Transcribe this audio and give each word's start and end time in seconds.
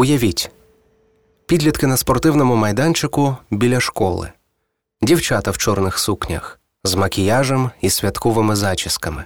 Уявіть, 0.00 0.50
підлітки 1.46 1.86
на 1.86 1.96
спортивному 1.96 2.56
майданчику 2.56 3.36
біля 3.50 3.80
школи, 3.80 4.32
дівчата 5.02 5.50
в 5.50 5.58
чорних 5.58 5.98
сукнях 5.98 6.60
з 6.84 6.94
макіяжем 6.94 7.70
і 7.80 7.90
святковими 7.90 8.56
зачісками, 8.56 9.24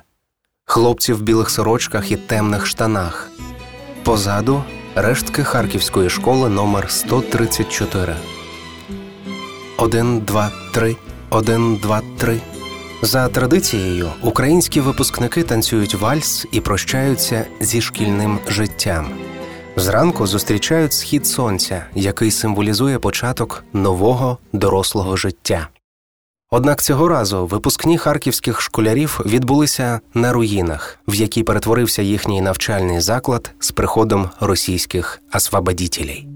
хлопці 0.65 1.13
в 1.13 1.23
білих 1.23 1.51
сорочках 1.51 2.11
і 2.11 2.17
темних 2.17 2.67
штанах. 2.67 3.31
Позаду 4.05 4.65
рештки 4.95 5.45
Харківської 5.45 6.11
школи 6.11 6.49
номер 6.49 6.91
134 6.91 8.17
1, 9.77 10.21
2, 10.21 10.53
3, 10.73 10.97
1, 11.31 11.77
2, 11.77 12.03
3 12.19 12.41
За 13.03 13.29
традицією, 13.29 14.11
українські 14.23 14.81
випускники 14.81 15.43
танцюють 15.43 15.95
вальс 15.95 16.47
і 16.53 16.61
прощаються 16.61 17.47
зі 17.61 17.81
шкільним 17.81 18.39
життям. 18.49 19.34
Зранку 19.77 20.27
зустрічають 20.27 20.93
схід 20.93 21.27
сонця, 21.27 21.87
який 21.95 22.31
символізує 22.31 22.99
початок 22.99 23.65
нового 23.73 24.39
дорослого 24.53 25.17
життя. 25.17 25.69
Однак 26.51 26.83
цього 26.83 27.09
разу 27.09 27.47
випускні 27.47 27.99
харківських 27.99 28.61
школярів 28.61 29.21
відбулися 29.27 30.01
на 30.15 30.33
руїнах, 30.33 30.99
в 31.09 31.15
які 31.15 31.43
перетворився 31.43 32.03
їхній 32.03 32.41
навчальний 32.41 33.01
заклад 33.01 33.51
з 33.59 33.71
приходом 33.71 34.31
російських 34.41 35.21
освободітелей. 35.35 36.29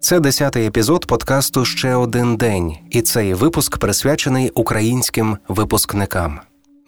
Це 0.00 0.20
десятий 0.20 0.66
епізод 0.66 1.06
подкасту 1.06 1.64
Ще 1.64 1.94
один 1.94 2.36
день, 2.36 2.76
і 2.90 3.02
цей 3.02 3.34
випуск 3.34 3.78
присвячений 3.78 4.50
українським 4.50 5.38
випускникам. 5.48 6.40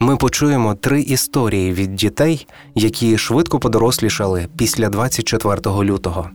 Ми 0.03 0.17
почуємо 0.17 0.75
три 0.75 1.01
історії 1.01 1.73
від 1.73 1.95
дітей, 1.95 2.47
які 2.75 3.19
швидко 3.19 3.59
подорослішали 3.59 4.47
після 4.57 4.89
24 4.89 5.61
лютого. 5.67 6.31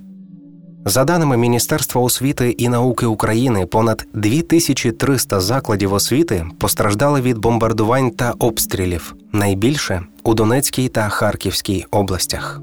За 0.86 1.04
даними 1.04 1.38
Міністерства 1.38 2.02
освіти 2.02 2.50
і 2.50 2.70
науки 2.70 3.06
України, 3.06 3.66
понад 3.66 4.08
2300 4.14 5.40
закладів 5.40 5.94
освіти 5.94 6.46
постраждали 6.60 7.22
від 7.22 7.38
бомбардувань 7.38 8.12
та 8.12 8.34
обстрілів 8.40 9.16
найбільше 9.32 10.02
у 10.24 10.34
Донецькій 10.34 10.88
та 10.88 11.10
Харківській 11.10 11.86
областях. 11.92 12.62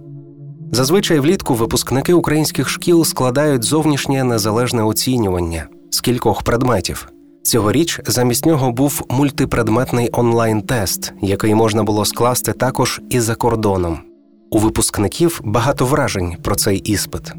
Зазвичай 0.72 1.20
влітку 1.20 1.54
випускники 1.54 2.14
українських 2.14 2.68
шкіл 2.68 3.04
складають 3.04 3.64
зовнішнє 3.64 4.24
незалежне 4.24 4.82
оцінювання 4.82 5.66
з 5.90 6.00
кількох 6.00 6.42
предметів. 6.42 7.13
Цьогоріч 7.44 8.00
замість 8.06 8.46
нього 8.46 8.72
був 8.72 9.06
мультипредметний 9.10 10.08
онлайн-тест, 10.12 11.12
який 11.22 11.54
можна 11.54 11.82
було 11.82 12.04
скласти 12.04 12.52
також 12.52 13.00
і 13.10 13.20
за 13.20 13.34
кордоном. 13.34 13.98
У 14.50 14.58
випускників 14.58 15.40
багато 15.44 15.86
вражень 15.86 16.36
про 16.42 16.54
цей 16.54 16.78
іспит. 16.78 17.32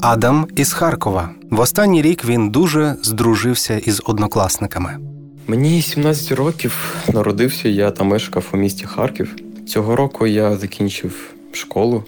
Адам 0.00 0.46
із 0.56 0.72
Харкова. 0.72 1.30
В 1.50 1.60
останній 1.60 2.02
рік 2.02 2.24
він 2.24 2.50
дуже 2.50 2.96
здружився 3.02 3.78
із 3.78 4.02
однокласниками. 4.04 4.98
Мені 5.46 5.82
17 5.82 6.32
років 6.32 6.94
народився 7.12 7.68
я 7.68 7.90
та 7.90 8.04
мешкав 8.04 8.44
у 8.52 8.56
місті 8.56 8.86
Харків. 8.86 9.36
Цього 9.66 9.96
року 9.96 10.26
я 10.26 10.56
закінчив 10.56 11.34
школу. 11.52 12.04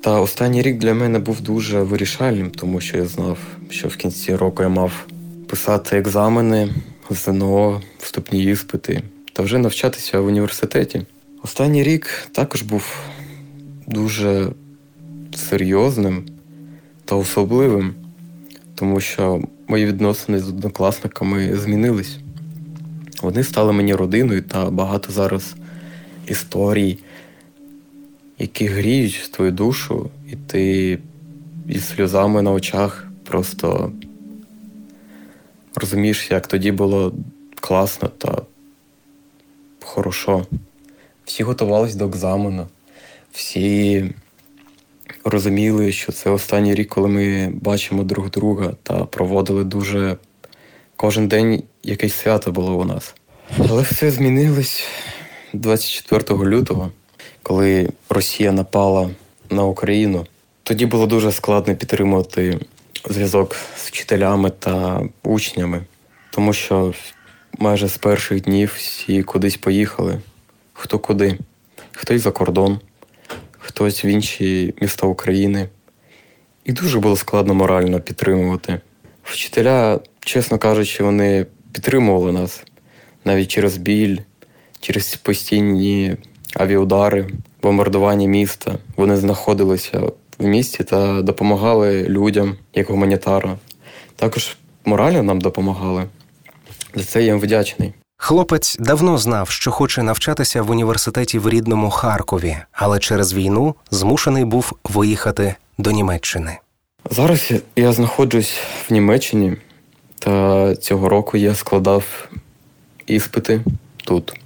Та 0.00 0.20
останній 0.20 0.62
рік 0.62 0.78
для 0.78 0.94
мене 0.94 1.18
був 1.18 1.40
дуже 1.40 1.82
вирішальним, 1.82 2.50
тому 2.50 2.80
що 2.80 2.96
я 2.96 3.06
знав, 3.06 3.38
що 3.70 3.88
в 3.88 3.96
кінці 3.96 4.36
року 4.36 4.62
я 4.62 4.68
мав 4.68 4.92
писати 5.52 5.96
екзамени, 5.96 6.74
ЗНО, 7.10 7.80
вступні 7.98 8.44
іспити 8.44 9.02
та 9.32 9.42
вже 9.42 9.58
навчатися 9.58 10.20
в 10.20 10.26
університеті. 10.26 11.02
Останній 11.42 11.82
рік 11.82 12.28
також 12.32 12.62
був 12.62 12.96
дуже 13.86 14.48
серйозним 15.34 16.24
та 17.04 17.16
особливим, 17.16 17.94
тому 18.74 19.00
що 19.00 19.42
мої 19.68 19.86
відносини 19.86 20.38
з 20.38 20.48
однокласниками 20.48 21.56
змінились. 21.56 22.18
Вони 23.22 23.44
стали 23.44 23.72
мені 23.72 23.94
родиною 23.94 24.42
та 24.42 24.70
багато 24.70 25.12
зараз 25.12 25.54
історій, 26.26 26.98
які 28.38 28.66
гріють 28.66 29.30
твою 29.32 29.50
душу, 29.50 30.10
і 30.32 30.36
ти 30.36 30.98
із 31.68 31.88
сльозами 31.88 32.42
на 32.42 32.52
очах 32.52 33.08
просто 33.24 33.92
розумієш, 35.74 36.30
як 36.30 36.46
тоді 36.46 36.72
було 36.72 37.12
класно 37.60 38.08
та 38.08 38.42
хорошо. 39.84 40.46
Всі 41.24 41.42
готувалися 41.42 41.98
до 41.98 42.06
екзамену, 42.06 42.66
всі 43.32 44.04
розуміли, 45.24 45.92
що 45.92 46.12
це 46.12 46.30
останній 46.30 46.74
рік, 46.74 46.88
коли 46.88 47.08
ми 47.08 47.52
бачимо 47.54 48.02
друг 48.02 48.30
друга 48.30 48.74
та 48.82 49.04
проводили 49.04 49.64
дуже 49.64 50.16
кожен 50.96 51.28
день 51.28 51.62
якесь 51.82 52.14
свято 52.14 52.52
було 52.52 52.74
у 52.74 52.84
нас. 52.84 53.14
Але 53.58 53.82
все 53.82 54.10
змінилось 54.10 54.84
24 55.52 56.44
лютого, 56.44 56.90
коли 57.42 57.88
Росія 58.08 58.52
напала 58.52 59.10
на 59.50 59.64
Україну. 59.64 60.26
Тоді 60.62 60.86
було 60.86 61.06
дуже 61.06 61.32
складно 61.32 61.76
підтримувати 61.76 62.58
зв'язок 63.10 63.56
з 63.76 63.88
вчителями 63.88 64.50
та 64.50 65.02
учнями, 65.22 65.82
тому 66.30 66.52
що 66.52 66.94
майже 67.58 67.88
з 67.88 67.98
перших 67.98 68.40
днів 68.40 68.72
всі 68.76 69.22
кудись 69.22 69.56
поїхали, 69.56 70.20
хто 70.72 70.98
куди, 70.98 71.38
хтось 71.92 72.22
за 72.22 72.30
кордон 72.30 72.80
хтось 73.62 74.04
в 74.04 74.06
інші 74.06 74.74
міста 74.80 75.06
України. 75.06 75.68
І 76.64 76.72
дуже 76.72 76.98
було 76.98 77.16
складно 77.16 77.54
морально 77.54 78.00
підтримувати. 78.00 78.80
Вчителя, 79.22 80.00
чесно 80.20 80.58
кажучи, 80.58 81.04
вони 81.04 81.46
підтримували 81.72 82.32
нас 82.32 82.62
навіть 83.24 83.48
через 83.48 83.76
біль, 83.76 84.18
через 84.80 85.16
постійні 85.16 86.16
авіаудари, 86.54 87.26
бомбардування 87.62 88.28
міста. 88.28 88.78
Вони 88.96 89.16
знаходилися 89.16 90.02
в 90.38 90.44
місті 90.44 90.84
та 90.84 91.22
допомагали 91.22 92.02
людям 92.02 92.56
як 92.74 92.90
гуманітарно. 92.90 93.58
Також 94.16 94.56
морально 94.84 95.22
нам 95.22 95.40
допомагали. 95.40 96.04
За 96.94 97.04
це 97.04 97.20
я 97.20 97.26
їм 97.26 97.40
вдячний. 97.40 97.92
Хлопець 98.16 98.76
давно 98.78 99.18
знав, 99.18 99.50
що 99.50 99.70
хоче 99.70 100.02
навчатися 100.02 100.62
в 100.62 100.70
університеті 100.70 101.38
в 101.38 101.48
рідному 101.48 101.90
Харкові, 101.90 102.56
але 102.72 102.98
через 102.98 103.34
війну 103.34 103.74
змушений 103.90 104.44
був 104.44 104.72
виїхати 104.84 105.54
до 105.78 105.90
Німеччини. 105.90 106.58
Зараз 107.10 107.52
я 107.76 107.92
знаходжусь 107.92 108.58
в 108.88 108.92
Німеччині, 108.92 109.56
та 110.18 110.76
цього 110.76 111.08
року 111.08 111.36
я 111.36 111.54
складав 111.54 112.28
іспити 113.06 113.60
тут. 114.04 114.40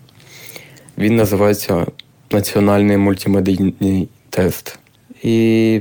Він 0.99 1.17
називається 1.17 1.87
Національний 2.31 2.97
мультимедійний 2.97 4.09
тест. 4.31 4.79
І 5.27 5.81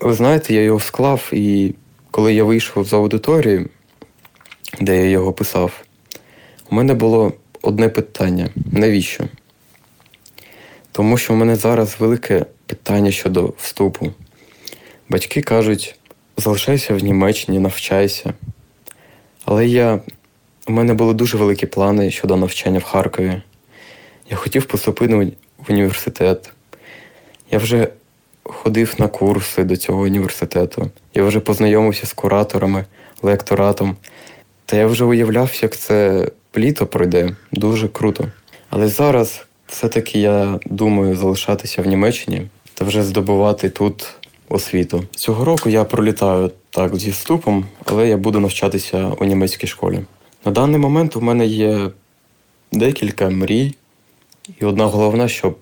ви 0.00 0.14
знаєте, 0.14 0.54
я 0.54 0.62
його 0.62 0.80
склав, 0.80 1.30
і 1.32 1.74
коли 2.10 2.34
я 2.34 2.44
вийшов 2.44 2.84
з 2.84 2.92
аудиторії, 2.92 3.66
де 4.80 4.96
я 4.96 5.10
його 5.10 5.32
писав. 5.32 5.84
У 6.70 6.74
мене 6.74 6.94
було 6.94 7.32
одне 7.62 7.88
питання: 7.88 8.48
навіщо? 8.72 9.24
Тому 10.92 11.18
що 11.18 11.32
у 11.32 11.36
мене 11.36 11.56
зараз 11.56 11.96
велике 11.98 12.46
питання 12.66 13.10
щодо 13.10 13.54
вступу. 13.58 14.12
Батьки 15.08 15.42
кажуть, 15.42 15.98
залишайся 16.36 16.94
в 16.94 17.04
Німеччині, 17.04 17.58
навчайся. 17.58 18.34
Але 19.44 19.66
я, 19.66 20.00
у 20.66 20.72
мене 20.72 20.94
були 20.94 21.14
дуже 21.14 21.36
великі 21.36 21.66
плани 21.66 22.10
щодо 22.10 22.36
навчання 22.36 22.78
в 22.78 22.84
Харкові. 22.84 23.42
Я 24.30 24.36
хотів 24.36 24.64
поступити 24.64 25.14
в 25.58 25.70
університет. 25.70 26.50
Я 27.50 27.58
вже 27.58 27.88
ходив 28.48 28.94
на 28.98 29.08
курси 29.08 29.64
до 29.64 29.76
цього 29.76 30.02
університету. 30.02 30.90
Я 31.14 31.24
вже 31.24 31.40
познайомився 31.40 32.06
з 32.06 32.12
кураторами, 32.12 32.84
лекторатом. 33.22 33.96
Та 34.66 34.76
я 34.76 34.86
вже 34.86 35.04
уявляв, 35.04 35.58
як 35.62 35.76
це 35.76 36.28
літо 36.56 36.86
пройде 36.86 37.36
дуже 37.52 37.88
круто. 37.88 38.24
Але 38.70 38.88
зараз 38.88 39.46
все-таки 39.66 40.20
я 40.20 40.60
думаю 40.66 41.16
залишатися 41.16 41.82
в 41.82 41.86
Німеччині 41.86 42.42
та 42.74 42.84
вже 42.84 43.02
здобувати 43.02 43.70
тут 43.70 44.14
освіту. 44.48 45.04
Цього 45.10 45.44
року 45.44 45.68
я 45.68 45.84
пролітаю 45.84 46.50
так 46.70 46.96
зі 46.96 47.10
вступом, 47.10 47.66
але 47.84 48.08
я 48.08 48.16
буду 48.16 48.40
навчатися 48.40 49.12
у 49.18 49.24
німецькій 49.24 49.66
школі. 49.66 50.00
На 50.44 50.52
даний 50.52 50.78
момент 50.78 51.16
у 51.16 51.20
мене 51.20 51.46
є 51.46 51.90
декілька 52.72 53.30
мрій, 53.30 53.74
і 54.60 54.64
одна 54.64 54.86
головна, 54.86 55.28
щоб 55.28 55.58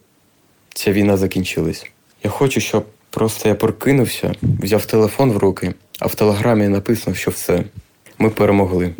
ця 0.75 0.93
війна 0.93 1.17
закінчилась. 1.17 1.87
Я 2.25 2.31
хочу, 2.31 2.61
щоб 2.61 2.87
просто 3.11 3.49
я 3.49 3.55
прокинувся, 3.55 4.35
взяв 4.43 4.87
телефон 4.87 5.32
в 5.32 5.37
руки, 5.37 5.75
а 5.99 6.06
в 6.06 6.15
телеграмі 6.15 6.69
написано, 6.69 7.17
що 7.17 7.31
все, 7.31 7.65
ми 8.19 8.31
перемогли. 8.31 8.94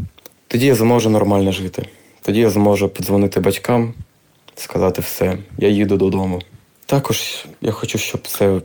Тоді 0.49 0.67
я 0.67 0.75
зможу 0.75 1.11
нормально 1.11 1.53
жити. 1.53 1.88
Тоді 2.23 2.41
я 2.41 2.50
зможу 2.50 2.88
подзвонити 2.88 3.41
батькам, 3.41 3.94
сказати 4.55 5.03
все, 5.03 5.38
я 5.59 5.69
їду 5.69 5.97
додому. 5.97 6.43
Також 6.87 7.44
я 7.61 7.73
хочу, 7.73 7.99
щоб 7.99 8.29
це 8.29 8.61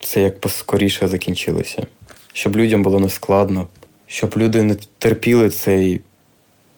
це 0.00 0.20
як 0.20 0.40
поскоріше 0.40 1.08
закінчилося, 1.08 1.86
щоб 2.32 2.56
людям 2.56 2.82
було 2.82 3.00
нескладно, 3.00 3.68
щоб 4.06 4.34
люди 4.36 4.62
не 4.62 4.76
терпіли 4.98 5.50
цей, 5.50 6.00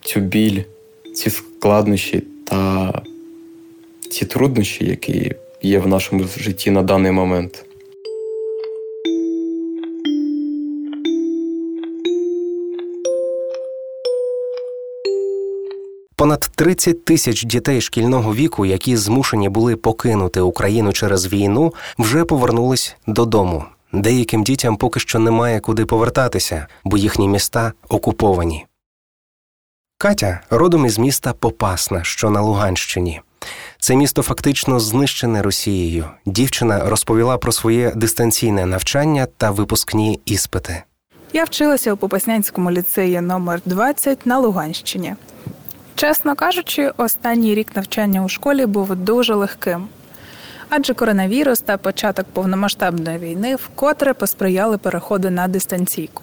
цю 0.00 0.20
біль, 0.20 0.62
ці 1.14 1.30
складнощі 1.30 2.22
та 2.44 2.92
ці 4.10 4.24
труднощі, 4.24 4.84
які 4.84 5.34
є 5.62 5.78
в 5.78 5.86
нашому 5.86 6.24
житті 6.24 6.70
на 6.70 6.82
даний 6.82 7.12
момент. 7.12 7.64
Понад 16.16 16.50
30 16.54 17.04
тисяч 17.04 17.44
дітей 17.44 17.80
шкільного 17.80 18.34
віку, 18.34 18.66
які 18.66 18.96
змушені 18.96 19.48
були 19.48 19.76
покинути 19.76 20.40
Україну 20.40 20.92
через 20.92 21.32
війну, 21.32 21.74
вже 21.98 22.24
повернулись 22.24 22.96
додому. 23.06 23.64
Деяким 23.92 24.44
дітям 24.44 24.76
поки 24.76 25.00
що 25.00 25.18
немає 25.18 25.60
куди 25.60 25.86
повертатися, 25.86 26.66
бо 26.84 26.96
їхні 26.96 27.28
міста 27.28 27.72
окуповані. 27.88 28.66
Катя 29.98 30.40
родом 30.50 30.86
із 30.86 30.98
міста 30.98 31.32
Попасна, 31.32 32.04
що 32.04 32.30
на 32.30 32.40
Луганщині. 32.40 33.20
Це 33.80 33.96
місто 33.96 34.22
фактично 34.22 34.80
знищене 34.80 35.42
Росією. 35.42 36.04
Дівчина 36.26 36.88
розповіла 36.88 37.38
про 37.38 37.52
своє 37.52 37.92
дистанційне 37.96 38.66
навчання 38.66 39.26
та 39.36 39.50
випускні 39.50 40.20
іспити. 40.24 40.82
Я 41.32 41.44
вчилася 41.44 41.92
у 41.92 41.96
Попаснянському 41.96 42.70
ліцеї 42.70 43.20
номер 43.20 43.60
20 43.64 44.26
на 44.26 44.38
Луганщині. 44.38 45.14
Чесно 45.94 46.34
кажучи, 46.34 46.92
останній 46.96 47.54
рік 47.54 47.76
навчання 47.76 48.24
у 48.24 48.28
школі 48.28 48.66
був 48.66 48.96
дуже 48.96 49.34
легким, 49.34 49.88
адже 50.68 50.94
коронавірус 50.94 51.60
та 51.60 51.76
початок 51.76 52.26
повномасштабної 52.32 53.18
війни 53.18 53.56
вкотре 53.56 54.14
посприяли 54.14 54.78
переходу 54.78 55.30
на 55.30 55.48
дистанційку. 55.48 56.22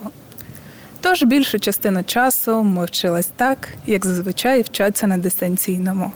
Тож 1.02 1.24
більшу 1.24 1.60
частину 1.60 2.04
часу 2.04 2.64
ми 2.64 2.86
вчились 2.86 3.30
так, 3.36 3.68
як 3.86 4.06
зазвичай 4.06 4.62
вчаться 4.62 5.08
на 5.08 5.18
дистанційному, 5.18 6.12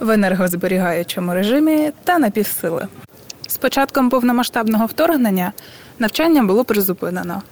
в 0.00 0.10
енергозберігаючому 0.10 1.34
режимі 1.34 1.92
та 2.04 2.18
на 2.18 2.30
півсили. 2.30 2.88
З 3.48 3.56
початком 3.56 4.10
повномасштабного 4.10 4.86
вторгнення 4.86 5.52
навчання 5.98 6.42
було 6.42 6.64
призупинено. 6.64 7.42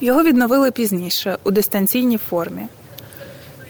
Його 0.00 0.22
відновили 0.22 0.70
пізніше 0.70 1.38
у 1.44 1.50
дистанційній 1.50 2.18
формі. 2.18 2.66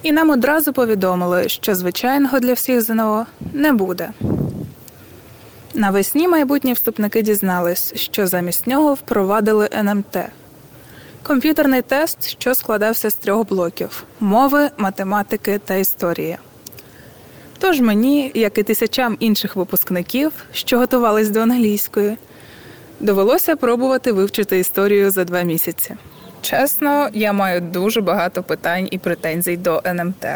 І 0.03 0.12
нам 0.12 0.31
одразу 0.31 0.73
повідомили, 0.73 1.49
що 1.49 1.75
звичайного 1.75 2.41
для 2.41 2.53
всіх 2.53 2.81
ЗНО 2.81 3.26
не 3.53 3.73
буде. 3.73 4.11
Навесні 5.75 6.29
майбутні 6.29 6.73
вступники 6.73 7.23
дізнались, 7.23 7.94
що 7.94 8.26
замість 8.26 8.67
нього 8.67 8.94
впровадили 8.94 9.69
НМТ 9.73 10.19
комп'ютерний 11.26 11.82
тест, 11.82 12.29
що 12.29 12.55
складався 12.55 13.11
з 13.11 13.14
трьох 13.14 13.49
блоків 13.49 14.05
мови, 14.20 14.70
математики 14.76 15.61
та 15.64 15.75
історії. 15.75 16.38
Тож 17.58 17.81
мені, 17.81 18.31
як 18.35 18.58
і 18.58 18.62
тисячам 18.62 19.17
інших 19.20 19.56
випускників, 19.56 20.32
що 20.53 20.79
готувались 20.79 21.31
до 21.31 21.41
англійської, 21.41 22.17
довелося 23.00 23.56
пробувати 23.56 24.12
вивчити 24.12 24.58
історію 24.58 25.11
за 25.11 25.25
два 25.25 25.43
місяці. 25.43 25.94
Чесно, 26.43 27.08
я 27.12 27.32
маю 27.32 27.61
дуже 27.61 28.00
багато 28.00 28.43
питань 28.43 28.88
і 28.91 28.99
претензій 28.99 29.56
до 29.56 29.82
НМТ. 29.87 30.26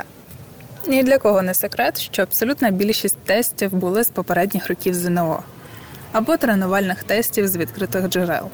Ні 0.86 1.02
для 1.02 1.18
кого 1.18 1.42
не 1.42 1.54
секрет, 1.54 2.00
що 2.00 2.22
абсолютна 2.22 2.70
більшість 2.70 3.18
тестів 3.18 3.72
були 3.72 4.04
з 4.04 4.08
попередніх 4.08 4.68
років 4.68 4.94
ЗНО 4.94 5.42
або 6.12 6.36
тренувальних 6.36 7.04
тестів 7.04 7.48
з 7.48 7.56
відкритих 7.56 8.08
джерел. 8.08 8.50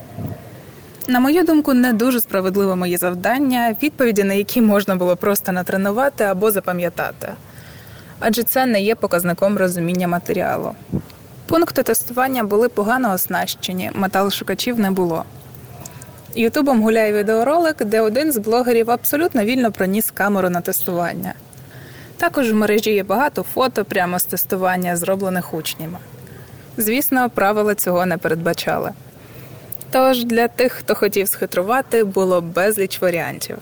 На 1.08 1.20
мою 1.20 1.42
думку, 1.42 1.74
не 1.74 1.92
дуже 1.92 2.20
справедливе 2.20 2.76
мої 2.76 2.96
завдання, 2.96 3.76
відповіді 3.82 4.24
на 4.24 4.34
які 4.34 4.60
можна 4.60 4.96
було 4.96 5.16
просто 5.16 5.52
натренувати 5.52 6.24
або 6.24 6.50
запам'ятати, 6.50 7.28
адже 8.20 8.42
це 8.42 8.66
не 8.66 8.80
є 8.82 8.94
показником 8.94 9.58
розуміння 9.58 10.08
матеріалу. 10.08 10.74
Пункти 11.46 11.82
тестування 11.82 12.44
були 12.44 12.68
погано 12.68 13.12
оснащені, 13.12 13.90
металошукачів 13.94 14.78
не 14.80 14.90
було. 14.90 15.24
Ютубом 16.34 16.82
гуляє 16.82 17.12
відеоролик, 17.12 17.84
де 17.84 18.00
один 18.00 18.32
з 18.32 18.38
блогерів 18.38 18.90
абсолютно 18.90 19.44
вільно 19.44 19.72
проніс 19.72 20.10
камеру 20.10 20.50
на 20.50 20.60
тестування. 20.60 21.34
Також 22.16 22.52
в 22.52 22.54
мережі 22.54 22.90
є 22.90 23.02
багато 23.02 23.42
фото 23.42 23.84
прямо 23.84 24.18
з 24.18 24.24
тестування, 24.24 24.96
зроблених 24.96 25.54
учнями. 25.54 25.98
Звісно, 26.76 27.30
правила 27.30 27.74
цього 27.74 28.06
не 28.06 28.18
передбачали. 28.18 28.90
Тож 29.90 30.24
для 30.24 30.48
тих, 30.48 30.72
хто 30.72 30.94
хотів 30.94 31.28
схитрувати, 31.28 32.04
було 32.04 32.40
безліч 32.40 33.00
варіантів. 33.00 33.58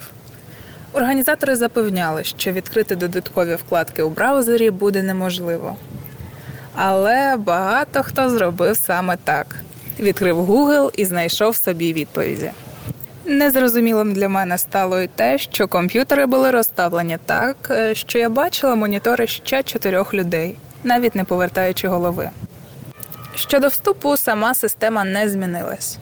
Організатори 0.94 1.56
запевняли, 1.56 2.25
що 2.25 2.52
відкрити 2.52 2.96
додаткові 2.96 3.55
вкладки 3.55 4.02
у 4.02 4.11
браузері 4.11 4.70
буде 4.70 5.02
неможливо. 5.02 5.76
Але 6.75 7.37
багато 7.37 8.02
хто 8.02 8.31
зробив 8.31 8.76
саме 8.76 9.17
так: 9.25 9.56
відкрив 10.00 10.50
Google 10.50 10.91
і 10.96 11.05
знайшов 11.05 11.56
собі 11.56 11.93
відповіді. 11.93 12.50
Незрозумілим 13.25 14.12
для 14.12 14.29
мене 14.29 14.58
стало 14.58 15.00
й 15.00 15.06
те, 15.06 15.38
що 15.38 15.69
комп'ютери 15.69 16.26
були 16.26 16.50
розставлені 16.50 17.19
так, 17.26 17.56
е, 17.70 17.94
що 17.94 18.19
я 18.19 18.29
бачила 18.29 18.75
монітори 18.75 19.26
ще 19.26 19.62
чотирьох 19.62 20.14
людей, 20.14 20.56
навіть 20.85 21.14
не 21.14 21.25
повертаючи 21.25 21.88
голови. 21.88 22.31
Щодо 23.35 23.69
вступу, 23.69 24.17
сама 24.17 24.55
система 24.55 25.05
не 25.05 25.29
змінилась. 25.29 25.98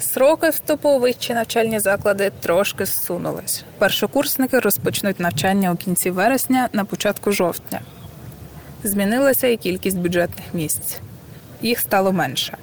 Сроки 0.00 0.50
вступу 0.50 0.88
у 0.88 0.98
вищі 0.98 1.34
навчальні 1.34 1.78
заклади 1.78 2.32
трошки 2.40 2.84
зсунулись. 2.86 3.64
Першокурсники 3.78 4.58
розпочнуть 4.58 5.20
навчання 5.20 5.72
у 5.72 5.76
кінці 5.76 6.10
вересня 6.10 6.68
на 6.72 6.84
початку 6.84 7.32
жовтня. 7.32 7.80
Змінилася 8.84 9.46
і 9.46 9.56
кількість 9.56 9.98
бюджетних 9.98 10.46
місць. 10.52 10.98
Їх 11.62 11.80
стало 11.80 12.12
менше. 12.12 12.56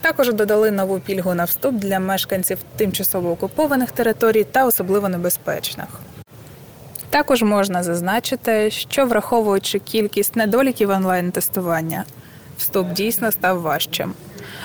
Також 0.00 0.32
додали 0.32 0.70
нову 0.70 1.00
пільгу 1.00 1.34
на 1.34 1.44
вступ 1.44 1.74
для 1.74 1.98
мешканців 1.98 2.58
тимчасово 2.76 3.30
окупованих 3.30 3.90
територій 3.90 4.44
та 4.44 4.66
особливо 4.66 5.08
небезпечних. 5.08 5.88
Також 7.10 7.42
можна 7.42 7.82
зазначити, 7.82 8.70
що 8.70 9.06
враховуючи 9.06 9.78
кількість 9.78 10.36
недоліків 10.36 10.90
онлайн-тестування, 10.90 12.04
вступ 12.58 12.92
дійсно 12.92 13.32
став 13.32 13.60
важчим. 13.60 14.14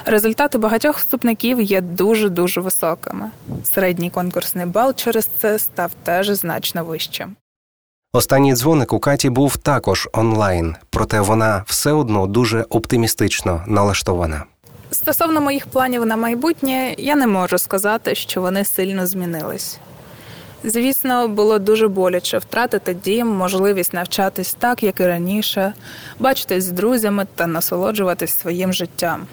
Результати 0.05 0.57
багатьох 0.57 0.97
вступників 0.97 1.61
є 1.61 1.81
дуже 1.81 2.29
дуже 2.29 2.61
високими. 2.61 3.31
Середній 3.63 4.09
конкурсний 4.09 4.65
бал 4.65 4.93
через 4.93 5.25
це 5.25 5.59
став 5.59 5.91
теж 6.03 6.29
значно 6.29 6.85
вищим. 6.85 7.35
Останній 8.13 8.53
дзвоник 8.53 8.93
у 8.93 8.99
Каті 8.99 9.29
був 9.29 9.57
також 9.57 10.09
онлайн, 10.13 10.75
проте 10.89 11.21
вона 11.21 11.63
все 11.67 11.91
одно 11.91 12.27
дуже 12.27 12.65
оптимістично 12.69 13.63
налаштована. 13.67 14.43
Стосовно 14.91 15.41
моїх 15.41 15.67
планів 15.67 16.05
на 16.05 16.17
майбутнє, 16.17 16.95
я 16.97 17.15
не 17.15 17.27
можу 17.27 17.57
сказати, 17.57 18.15
що 18.15 18.41
вони 18.41 18.65
сильно 18.65 19.07
змінились. 19.07 19.79
Звісно, 20.63 21.27
було 21.27 21.59
дуже 21.59 21.87
боляче 21.87 22.37
втратити 22.37 22.93
дім, 22.93 23.27
можливість 23.27 23.93
навчатись 23.93 24.53
так, 24.53 24.83
як 24.83 24.99
і 24.99 25.07
раніше, 25.07 25.73
бачитись 26.19 26.63
з 26.63 26.71
друзями 26.71 27.27
та 27.35 27.47
насолоджуватись 27.47 28.37
своїм 28.37 28.73
життям. 28.73 29.27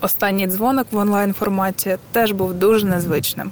Останній 0.00 0.46
дзвоник 0.46 0.86
в 0.90 0.96
онлайн 0.96 1.32
форматі 1.32 1.96
теж 2.12 2.32
був 2.32 2.54
дуже 2.54 2.86
незвичним. 2.86 3.50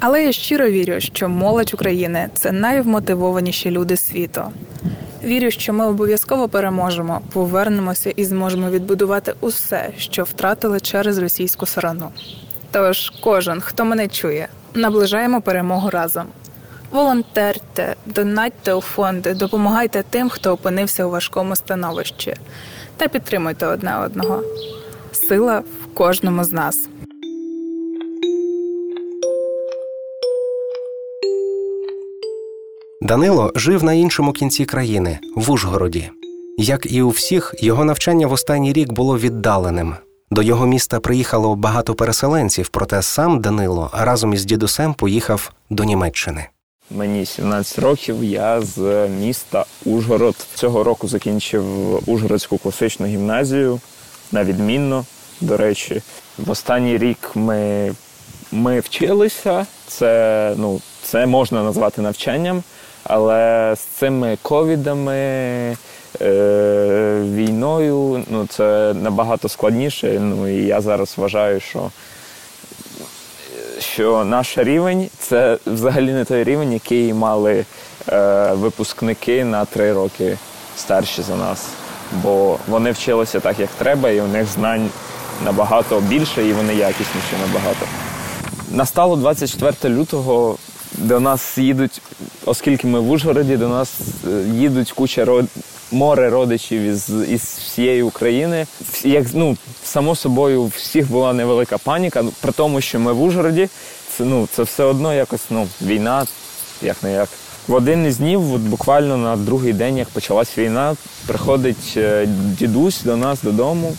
Але 0.00 0.24
я 0.24 0.32
щиро 0.32 0.70
вірю, 0.70 1.00
що 1.00 1.28
молодь 1.28 1.74
України 1.74 2.30
це 2.34 2.52
найвмотивованіші 2.52 3.70
люди 3.70 3.96
світу. 3.96 4.42
Вірю, 5.24 5.50
що 5.50 5.72
ми 5.72 5.86
обов'язково 5.86 6.48
переможемо, 6.48 7.20
повернемося 7.32 8.10
і 8.10 8.24
зможемо 8.24 8.70
відбудувати 8.70 9.34
усе, 9.40 9.90
що 9.98 10.24
втратили 10.24 10.80
через 10.80 11.18
російську 11.18 11.66
сторону. 11.66 12.10
Тож, 12.70 13.12
кожен, 13.20 13.60
хто 13.60 13.84
мене 13.84 14.08
чує, 14.08 14.48
наближаємо 14.74 15.40
перемогу 15.40 15.90
разом. 15.90 16.26
Волонтерте, 16.90 17.96
донатьте 18.06 18.74
у 18.74 18.80
фонди, 18.80 19.34
допомагайте 19.34 20.04
тим, 20.10 20.28
хто 20.28 20.52
опинився 20.52 21.04
у 21.04 21.10
важкому 21.10 21.56
становищі, 21.56 22.34
та 22.96 23.08
підтримуйте 23.08 23.66
одне 23.66 23.98
одного. 23.98 24.42
Сила 25.12 25.58
в 25.58 25.94
кожному 25.94 26.44
з 26.44 26.52
нас. 26.52 26.88
Данило 33.00 33.52
жив 33.54 33.84
на 33.84 33.92
іншому 33.92 34.32
кінці 34.32 34.64
країни 34.64 35.18
в 35.36 35.50
Ужгороді. 35.50 36.10
Як 36.58 36.92
і 36.92 37.02
у 37.02 37.08
всіх, 37.08 37.54
його 37.58 37.84
навчання 37.84 38.26
в 38.26 38.32
останній 38.32 38.72
рік 38.72 38.92
було 38.92 39.18
віддаленим. 39.18 39.94
До 40.30 40.42
його 40.42 40.66
міста 40.66 41.00
приїхало 41.00 41.56
багато 41.56 41.94
переселенців, 41.94 42.68
проте 42.68 43.02
сам 43.02 43.40
Данило 43.40 43.90
разом 43.92 44.34
із 44.34 44.44
дідусем 44.44 44.94
поїхав 44.94 45.52
до 45.70 45.84
Німеччини. 45.84 46.46
Мені 46.90 47.26
17 47.26 47.78
років. 47.78 48.24
Я 48.24 48.60
з 48.60 49.08
міста 49.08 49.64
Ужгород. 49.84 50.36
Цього 50.54 50.84
року 50.84 51.08
закінчив 51.08 51.64
Ужгородську 52.10 52.58
класичну 52.58 53.06
гімназію 53.06 53.80
на 54.32 54.44
відмінно. 54.44 55.04
До 55.40 55.56
речі, 55.56 56.02
в 56.38 56.50
останній 56.50 56.98
рік 56.98 57.30
ми 57.34 57.92
ми 58.52 58.80
вчилися. 58.80 59.66
Це 59.86 60.54
ну, 60.56 60.80
це 61.02 61.26
можна 61.26 61.62
назвати 61.62 62.02
навчанням, 62.02 62.62
але 63.04 63.74
з 63.76 63.80
цими 63.80 64.38
ковідами, 64.42 65.76
війною 67.34 68.24
ну, 68.30 68.46
це 68.46 68.94
набагато 68.94 69.48
складніше. 69.48 70.20
Ну 70.20 70.48
і 70.48 70.66
я 70.66 70.80
зараз 70.80 71.14
вважаю, 71.16 71.60
що 71.60 71.90
що 73.80 74.24
наш 74.24 74.58
рівень 74.58 75.10
це 75.18 75.58
взагалі 75.66 76.12
не 76.12 76.24
той 76.24 76.44
рівень, 76.44 76.72
який 76.72 77.14
мали 77.14 77.64
е, 78.08 78.52
випускники 78.52 79.44
на 79.44 79.64
три 79.64 79.92
роки 79.92 80.38
старші 80.76 81.22
за 81.22 81.36
нас. 81.36 81.66
Бо 82.22 82.58
вони 82.68 82.90
вчилися 82.90 83.40
так, 83.40 83.60
як 83.60 83.70
треба, 83.78 84.10
і 84.10 84.20
у 84.20 84.26
них 84.26 84.46
знань 84.46 84.90
набагато 85.44 86.00
більше, 86.00 86.46
і 86.46 86.52
вони 86.52 86.74
якісніші 86.74 87.34
набагато. 87.46 87.86
Настало 88.70 89.16
24 89.16 89.94
лютого. 89.94 90.56
До 90.92 91.20
нас 91.20 91.58
їдуть, 91.58 92.02
оскільки 92.46 92.86
ми 92.86 93.00
в 93.00 93.10
Ужгороді, 93.10 93.56
до 93.56 93.68
нас 93.68 93.94
е, 94.26 94.30
їдуть 94.54 94.92
куча. 94.92 95.26
Море 95.92 96.30
родичів 96.30 96.82
із 96.82 97.10
із 97.28 97.42
всієї 97.42 98.02
України. 98.02 98.66
Як 99.04 99.26
ну, 99.34 99.56
само 99.84 100.14
собою, 100.14 100.64
всіх 100.76 101.10
була 101.10 101.32
невелика 101.32 101.78
паніка. 101.78 102.24
При 102.40 102.52
тому, 102.52 102.80
що 102.80 103.00
ми 103.00 103.12
в 103.12 103.22
Ужгороді, 103.22 103.68
це 104.16 104.24
ну 104.24 104.48
це 104.52 104.62
все 104.62 104.84
одно 104.84 105.14
якось 105.14 105.44
ну, 105.50 105.68
війна, 105.82 106.26
як 106.82 107.02
не 107.02 107.12
як. 107.12 107.28
В 107.68 107.74
один 107.74 108.06
із 108.06 108.18
днів, 108.18 108.54
от 108.54 108.60
буквально 108.60 109.16
на 109.16 109.36
другий 109.36 109.72
день, 109.72 109.98
як 109.98 110.08
почалась 110.08 110.58
війна, 110.58 110.96
приходить 111.26 111.94
е, 111.96 112.26
дідусь 112.58 113.02
до 113.02 113.16
нас 113.16 113.42
додому 113.42 113.92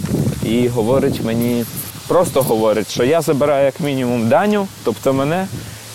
і 0.44 0.68
говорить 0.68 1.24
мені, 1.24 1.66
просто 2.08 2.42
говорить, 2.42 2.92
що 2.92 3.04
я 3.04 3.22
забираю 3.22 3.66
як 3.66 3.80
мінімум 3.80 4.28
Даню, 4.28 4.68
тобто 4.84 5.14
мене, 5.14 5.48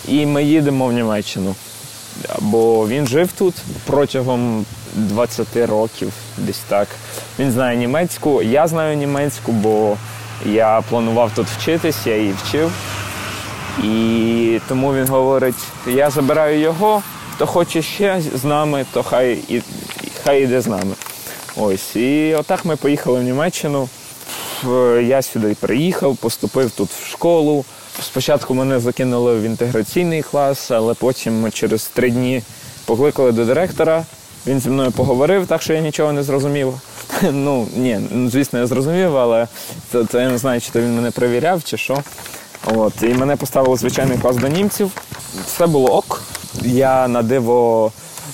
і 0.07 0.25
ми 0.25 0.43
їдемо 0.43 0.87
в 0.87 0.93
Німеччину. 0.93 1.55
Бо 2.39 2.87
він 2.87 3.07
жив 3.07 3.29
тут 3.37 3.55
протягом 3.85 4.65
20 4.93 5.47
років, 5.55 6.13
десь 6.37 6.61
так. 6.67 6.87
Він 7.39 7.51
знає 7.51 7.77
німецьку, 7.77 8.41
я 8.41 8.67
знаю 8.67 8.97
німецьку, 8.97 9.51
бо 9.51 9.97
я 10.45 10.83
планував 10.89 11.31
тут 11.35 11.47
вчитись, 11.47 11.97
я 12.05 12.17
її 12.17 12.35
вчив. 12.43 12.71
І 13.83 14.59
тому 14.67 14.93
він 14.93 15.07
говорить: 15.07 15.55
я 15.87 16.09
забираю 16.09 16.59
його, 16.59 17.01
хто 17.35 17.45
хоче 17.45 17.81
ще 17.81 18.21
з 18.33 18.43
нами, 18.43 18.85
то 18.93 19.03
хай 19.03 19.33
і 19.33 19.61
хай 20.23 20.43
іде 20.43 20.61
з 20.61 20.67
нами. 20.67 20.95
Ось. 21.57 21.95
І 21.95 22.35
отак 22.35 22.65
ми 22.65 22.75
поїхали 22.75 23.19
в 23.19 23.23
Німеччину. 23.23 23.89
Я 25.03 25.21
сюди 25.21 25.55
приїхав, 25.59 26.17
поступив 26.17 26.71
тут 26.71 26.89
в 26.89 27.07
школу. 27.11 27.65
Спочатку 28.01 28.53
мене 28.53 28.79
закинули 28.79 29.39
в 29.39 29.43
інтеграційний 29.43 30.21
клас, 30.21 30.71
але 30.71 30.93
потім 30.93 31.51
через 31.51 31.85
три 31.85 32.11
дні 32.11 32.41
покликали 32.85 33.31
до 33.31 33.45
директора. 33.45 34.05
Він 34.47 34.59
зі 34.59 34.69
мною 34.69 34.91
поговорив, 34.91 35.47
так 35.47 35.61
що 35.61 35.73
я 35.73 35.81
нічого 35.81 36.13
не 36.13 36.23
зрозумів. 36.23 36.73
Ну, 37.31 37.67
ні, 37.75 37.99
звісно, 38.31 38.59
я 38.59 38.67
зрозумів, 38.67 39.17
але 39.17 39.47
це, 39.91 40.05
це 40.05 40.21
я 40.21 40.29
не 40.29 40.37
знаю, 40.37 40.61
чи 40.61 40.71
то 40.71 40.81
він 40.81 40.95
мене 40.95 41.11
перевіряв, 41.11 41.63
чи 41.63 41.77
що. 41.77 42.03
От, 42.65 42.93
І 43.01 43.07
мене 43.07 43.35
поставили 43.35 43.77
звичайний 43.77 44.17
клас 44.17 44.35
до 44.35 44.47
німців. 44.47 44.91
Все 45.47 45.67
було 45.67 45.89
ок. 45.95 46.23
Я 46.61 47.07
на 47.07 47.21
диво 47.21 47.91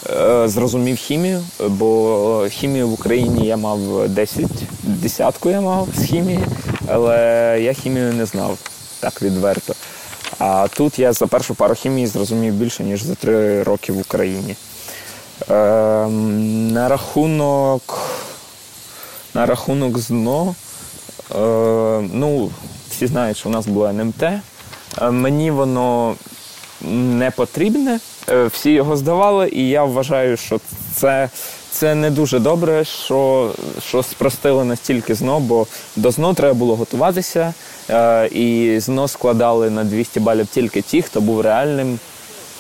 е, 0.10 0.48
зрозумів 0.48 0.98
хімію, 0.98 1.42
бо 1.68 2.48
хімію 2.50 2.88
в 2.88 2.94
Україні 2.94 3.48
я 3.48 3.58
мав 3.58 4.10
10, 4.10 4.46
десятку 4.84 5.50
я 5.50 5.62
мав 5.62 5.88
з 5.98 6.04
хімії, 6.04 6.40
але 6.88 7.58
я 7.62 7.74
хімію 7.74 8.14
не 8.14 8.26
знав 8.26 8.58
так 9.02 9.22
відверто. 9.22 9.74
А 10.40 10.68
тут 10.68 11.00
я 11.00 11.14
за 11.14 11.28
першу 11.28 11.56
пару 11.56 11.76
хімії 11.76 12.08
зрозумів 12.08 12.54
більше, 12.54 12.84
ніж 12.84 13.04
за 13.04 13.16
три 13.16 13.64
роки 13.64 13.92
в 13.92 14.00
Україні. 14.00 14.56
Е, 15.50 15.54
на 16.08 16.90
рахунок 16.90 18.00
на 19.34 19.46
рахунок 19.46 19.98
ЗНО, 19.98 20.56
е, 21.32 21.36
ну, 22.14 22.52
всі 22.90 23.08
знають, 23.08 23.38
що 23.38 23.50
у 23.50 23.52
нас 23.52 23.68
було 23.68 23.88
НМТ. 23.88 24.24
Е, 24.24 24.42
мені 25.12 25.52
воно 25.52 26.16
не 26.92 27.32
потрібне. 27.32 28.00
Е, 28.30 28.46
всі 28.46 28.72
його 28.72 28.98
здавали, 28.98 29.50
і 29.50 29.70
я 29.70 29.84
вважаю, 29.84 30.38
що 30.38 30.60
це 30.96 31.30
це 31.72 31.96
не 31.96 32.12
дуже 32.12 32.40
добре, 32.40 32.86
що 32.86 33.52
що 33.88 34.04
спростили 34.04 34.64
настільки 34.64 35.16
ЗНО, 35.16 35.40
бо 35.40 35.68
до 35.96 36.12
ЗНО 36.12 36.34
треба 36.34 36.54
було 36.54 36.76
готуватися, 36.76 37.54
е, 37.90 38.28
і 38.28 38.80
ЗНО 38.80 39.08
складали 39.08 39.70
на 39.70 39.84
200 39.84 40.20
балів 40.20 40.48
тільки 40.48 40.82
ті, 40.82 41.02
хто 41.02 41.22
був 41.22 41.42
реальним, 41.42 42.00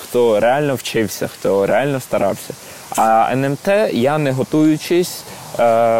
хто 0.03 0.39
реально 0.39 0.75
вчився, 0.75 1.27
хто 1.27 1.67
реально 1.67 1.99
старався. 1.99 2.53
А 2.97 3.29
НМТ 3.33 3.67
я 3.93 4.17
не 4.17 4.31
готуючись, 4.31 5.23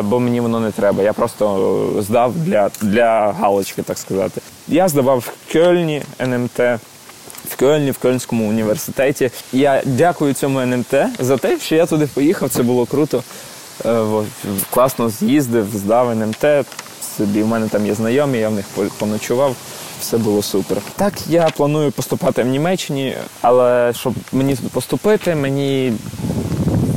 бо 0.03 0.19
мені 0.19 0.39
воно 0.41 0.59
не 0.59 0.71
треба. 0.71 1.03
Я 1.03 1.13
просто 1.13 1.93
здав 1.99 2.33
для 2.35 2.69
для 2.81 3.31
галочки, 3.31 3.81
так 3.81 3.97
сказати. 3.97 4.41
Я 4.67 4.87
здавав 4.87 5.19
в 5.19 5.51
Кельні 5.51 6.01
НМТ 6.21 6.61
Кельні, 7.61 7.91
в 7.91 7.97
Кельнському 7.97 8.49
університеті. 8.49 9.31
Я 9.53 9.81
дякую 9.85 10.33
цьому 10.33 10.59
НМТ 10.59 10.95
за 11.19 11.37
те, 11.37 11.59
що 11.59 11.75
я 11.75 11.85
туди 11.85 12.07
поїхав. 12.13 12.49
Це 12.49 12.63
було 12.63 12.85
круто. 12.85 13.23
Е, 13.85 14.05
класно 14.69 15.09
з'їздив, 15.09 15.67
здав 15.73 16.09
НМТ. 16.09 16.45
Собі 17.17 17.43
в 17.43 17.47
мене 17.47 17.67
там 17.67 17.85
є 17.85 17.93
знайомі, 17.93 18.37
я 18.37 18.49
в 18.49 18.53
них 18.53 18.65
поночував. 18.97 19.55
Все 19.99 20.17
було 20.17 20.41
супер. 20.41 20.77
Так, 20.95 21.13
я 21.27 21.49
планую 21.57 21.91
поступати 21.91 22.43
в 22.43 22.47
Німеччині, 22.47 23.15
але 23.41 23.93
щоб 23.95 24.13
мені 24.31 24.55
поступити, 24.55 25.35
мені 25.35 25.93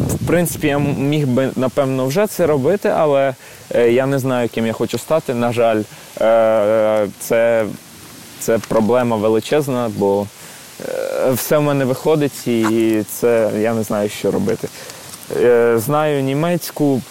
в 0.09 0.26
принципі 0.26 0.66
я 0.66 0.78
міг 0.78 1.26
би 1.26 1.50
напевно 1.56 2.06
вже 2.06 2.26
це 2.26 2.47
робити, 2.47 2.92
але 2.97 3.35
е, 3.75 3.90
я 3.90 4.06
не 4.06 4.18
знаю, 4.18 4.49
ким 4.49 4.66
я 4.66 4.73
хочу 4.73 4.99
стати. 4.99 5.35
На 5.35 5.52
жаль, 5.52 5.83
е, 6.21 7.09
це, 7.21 7.66
це 8.40 8.59
проблема 8.68 9.16
величезна, 9.16 9.90
бо 9.97 10.26
все 11.33 11.59
в 11.59 11.62
мене 11.62 11.85
виходить, 11.85 12.47
і 12.49 13.02
це 13.11 13.50
я 13.61 13.75
не 13.75 13.83
знаю, 13.83 14.09
що 14.09 14.31
робити. 14.31 14.69
Е, 15.37 15.78
знаю 15.78 16.23
німецьку, 16.23 17.02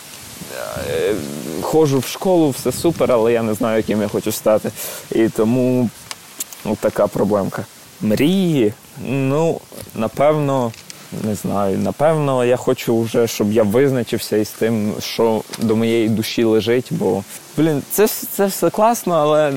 е, 0.90 1.16
ходжу 1.62 2.00
в 2.00 2.06
школу, 2.06 2.50
все 2.50 2.72
супер, 2.72 3.12
але 3.12 3.34
я 3.34 3.44
не 3.44 3.54
знаю, 3.54 3.78
яким 3.78 4.02
я 4.02 4.08
хочу 4.08 4.32
стати. 4.32 4.72
І 5.12 5.30
тому 5.30 5.90
ну, 6.66 6.78
така 6.82 7.08
проблемка. 7.08 7.66
Мрії, 8.02 8.74
ну, 9.08 9.60
напевно, 9.96 10.72
не 11.24 11.36
знаю. 11.36 11.78
Напевно, 11.78 12.46
я 12.46 12.58
хочу 12.58 13.02
вже, 13.02 13.28
щоб 13.28 13.52
я 13.52 13.64
визначився 13.64 14.38
із 14.38 14.50
тим, 14.50 14.94
що 15.00 15.42
до 15.58 15.76
моєї 15.76 16.10
душі 16.10 16.44
лежить. 16.44 16.88
Бо 16.90 17.24
блін, 17.58 17.82
це 17.92 18.08
це 18.08 18.46
все 18.46 18.70
класно, 18.70 19.14
але 19.14 19.54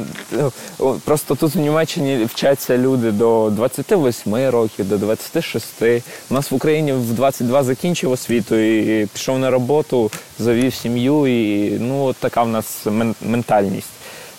просто 1.04 1.34
тут 1.34 1.54
в 1.54 1.58
Німеччині 1.58 2.24
вчаться 2.24 2.78
люди 2.78 3.10
до 3.10 3.50
28 3.50 4.50
років, 4.50 4.88
до 4.88 4.98
26. 4.98 5.82
У 6.30 6.34
нас 6.34 6.50
в 6.50 6.54
Україні 6.54 6.92
в 6.92 7.12
22 7.12 7.62
закінчив 7.62 8.10
освіту 8.10 8.56
і 8.56 9.06
пішов 9.06 9.38
на 9.38 9.50
роботу, 9.50 10.10
завів 10.38 10.74
сім'ю, 10.74 11.26
і 11.26 11.70
ну 11.80 12.04
от 12.04 12.16
така 12.16 12.42
в 12.42 12.48
нас 12.48 12.86
ментальність, 13.20 13.90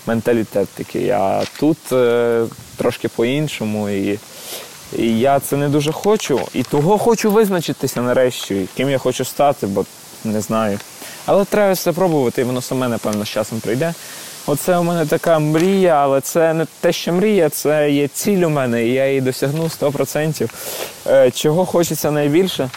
менталітет 0.08 0.70
такий. 0.70 1.10
А 1.10 1.44
тут 1.60 1.78
е, 1.92 2.44
трошки 2.78 3.08
по-іншому. 3.08 3.90
і 3.90 4.20
і 4.98 5.20
я 5.20 5.40
це 5.40 5.58
не 5.58 5.70
дуже 5.70 5.92
хочу. 5.92 6.42
І 6.54 6.64
того 6.64 6.98
хочу 6.98 7.32
визначитися 7.32 8.02
нарешті, 8.02 8.68
ким 8.78 8.90
я 8.90 8.98
хочу 8.98 9.26
стати, 9.26 9.68
бо 9.68 9.86
не 10.24 10.42
знаю. 10.42 10.80
Але 11.26 11.46
треба 11.46 11.74
все 11.74 11.92
пробувати, 11.92 12.42
і 12.42 12.44
воно 12.44 12.62
саме, 12.62 12.88
напевно, 12.88 13.26
з 13.26 13.30
часом 13.30 13.60
прийде. 13.60 13.94
Оце 14.48 14.78
у 14.78 14.84
мене 14.84 15.06
така 15.06 15.40
мрія, 15.40 15.94
але 15.94 16.22
це 16.22 16.54
не 16.54 16.68
те, 16.82 16.94
що 16.94 17.14
мрія, 17.14 17.50
це 17.50 17.92
є 17.92 18.08
ціль 18.08 18.44
у 18.44 18.50
мене, 18.50 18.88
і 18.88 18.94
я 18.94 19.08
її 19.08 19.22
досягну 19.22 19.64
100%. 19.64 20.50
Е, 21.08 21.32
чого 21.32 21.66
хочеться 21.66 22.12
найбільше? 22.12 22.70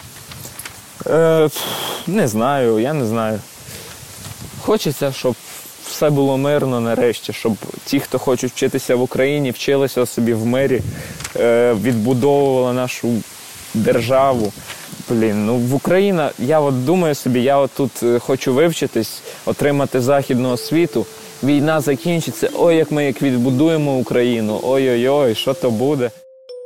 Е, 1.07 1.49
не 2.07 2.27
знаю, 2.27 2.79
я 2.79 2.93
не 2.93 3.05
знаю. 3.05 3.39
Хочеться, 4.61 5.11
щоб 5.11 5.35
все 6.01 6.09
було 6.09 6.37
мирно 6.37 6.79
нарешті, 6.79 7.33
щоб 7.33 7.53
ті, 7.85 7.99
хто 7.99 8.19
хочуть 8.19 8.51
вчитися 8.51 8.95
в 8.95 9.01
Україні, 9.01 9.51
вчилися 9.51 10.05
собі 10.05 10.33
в 10.33 10.45
мирі, 10.45 10.81
е, 11.39 11.73
відбудовували 11.73 12.73
нашу 12.73 13.09
державу. 13.73 14.53
Блін, 15.09 15.45
ну 15.45 15.55
в 15.55 15.73
Україна, 15.73 16.31
я 16.39 16.59
от 16.59 16.85
думаю 16.85 17.15
собі, 17.15 17.43
я 17.43 17.57
от 17.57 17.71
тут 17.71 17.91
е, 18.03 18.19
хочу 18.19 18.53
вивчитись, 18.53 19.21
отримати 19.45 20.01
західну 20.01 20.49
освіту. 20.51 21.05
Війна 21.43 21.81
закінчиться. 21.81 22.49
Ой, 22.59 22.75
як 22.75 22.91
ми 22.91 23.05
як 23.05 23.21
відбудуємо 23.21 23.97
Україну. 23.97 24.59
Ой-ой-ой, 24.63 25.35
що 25.35 25.53
то 25.53 25.71
буде. 25.71 26.11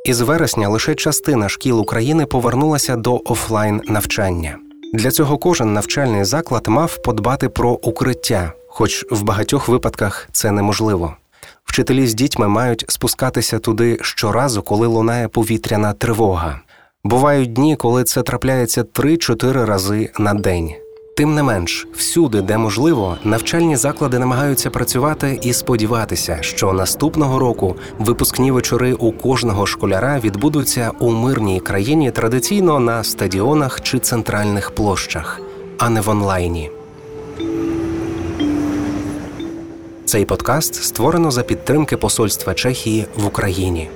Із 0.05 0.21
вересня 0.21 0.69
лише 0.69 0.95
частина 0.95 1.49
шкіл 1.49 1.81
України 1.81 2.25
повернулася 2.25 2.95
до 2.95 3.21
офлайн 3.25 3.81
навчання. 3.87 4.57
Для 4.93 5.11
цього 5.11 5.37
кожен 5.37 5.73
навчальний 5.73 6.23
заклад 6.23 6.67
мав 6.67 6.97
подбати 6.97 7.49
про 7.49 7.71
укриття, 7.71 8.53
хоч 8.77 9.05
в 9.11 9.23
багатьох 9.23 9.67
випадках 9.67 10.27
це 10.31 10.51
неможливо. 10.51 11.15
Вчителі 11.63 12.07
з 12.07 12.13
дітьми 12.13 12.47
мають 12.47 12.85
спускатися 12.87 13.59
туди 13.59 13.97
щоразу, 14.01 14.61
коли 14.61 14.87
лунає 14.87 15.27
повітряна 15.27 15.93
тривога. 15.93 16.59
Бувають 17.03 17.53
дні, 17.53 17.75
коли 17.75 18.03
це 18.03 18.23
трапляється 18.23 18.83
3-4 18.83 19.65
рази 19.65 20.11
на 20.19 20.33
день. 20.33 20.73
Тим 21.17 21.35
не 21.35 21.43
менш, 21.43 21.87
всюди, 21.93 22.41
де 22.41 22.57
можливо, 22.57 23.17
навчальні 23.23 23.75
заклади 23.75 24.19
намагаються 24.19 24.69
працювати 24.69 25.39
і 25.41 25.53
сподіватися, 25.53 26.37
що 26.41 26.73
наступного 26.73 27.39
року 27.39 27.75
випускні 27.99 28.51
вечори 28.51 28.93
у 28.93 29.11
кожного 29.11 29.65
школяра 29.65 30.19
відбудуться 30.19 30.91
у 30.99 31.11
мирній 31.11 31.59
країні 31.59 32.11
традиційно 32.11 32.79
на 32.79 33.03
стадіонах 33.03 33.81
чи 33.81 33.99
центральних 33.99 34.71
площах, 34.71 35.41
а 35.79 35.89
не 35.89 36.01
в 36.01 36.09
онлайні. 36.09 36.71
Цей 40.15 40.25
подкаст 40.25 40.75
створено 40.75 41.31
за 41.31 41.43
підтримки 41.43 41.97
Посольства 41.97 42.53
Чехії 42.53 43.05
в 43.15 43.25
Україні. 43.25 43.89